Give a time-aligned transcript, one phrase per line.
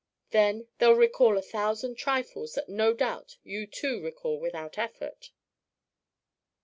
[0.31, 5.29] Then they'll recall a thousand trifles that no doubt you too recall without effort."